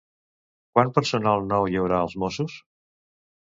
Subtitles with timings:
[0.77, 2.59] Quant personal nou hi haurà als Mossos?